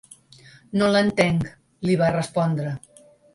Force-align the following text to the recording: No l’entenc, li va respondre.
No 0.81 0.87
l’entenc, 0.95 1.43
li 1.89 1.99
va 2.01 2.09
respondre. 2.17 2.73